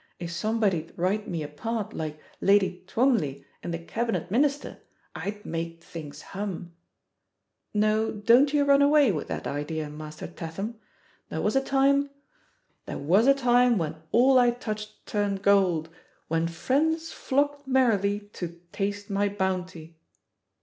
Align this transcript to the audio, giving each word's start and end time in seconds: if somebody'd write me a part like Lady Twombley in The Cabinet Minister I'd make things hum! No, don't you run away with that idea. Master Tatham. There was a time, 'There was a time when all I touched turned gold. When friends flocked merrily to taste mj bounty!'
if 0.17 0.31
somebody'd 0.31 0.91
write 0.97 1.27
me 1.27 1.43
a 1.43 1.47
part 1.47 1.93
like 1.93 2.19
Lady 2.39 2.83
Twombley 2.87 3.45
in 3.61 3.69
The 3.69 3.77
Cabinet 3.77 4.31
Minister 4.31 4.79
I'd 5.15 5.45
make 5.45 5.83
things 5.83 6.23
hum! 6.33 6.73
No, 7.71 8.11
don't 8.11 8.51
you 8.51 8.65
run 8.65 8.81
away 8.81 9.11
with 9.11 9.27
that 9.27 9.45
idea. 9.45 9.91
Master 9.91 10.25
Tatham. 10.25 10.79
There 11.29 11.39
was 11.43 11.55
a 11.55 11.61
time, 11.61 12.09
'There 12.87 12.97
was 12.97 13.27
a 13.27 13.35
time 13.35 13.77
when 13.77 13.95
all 14.11 14.39
I 14.39 14.49
touched 14.49 15.05
turned 15.05 15.43
gold. 15.43 15.87
When 16.29 16.47
friends 16.47 17.11
flocked 17.11 17.67
merrily 17.67 18.21
to 18.33 18.59
taste 18.71 19.09
mj 19.11 19.37
bounty!' 19.37 19.99